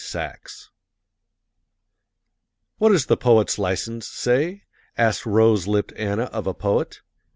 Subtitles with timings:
[0.03, 0.71] SAXE
[2.79, 4.63] "What is the 'Poet's License,' say?"
[4.97, 7.01] Asked rose lipped Anna of a poet.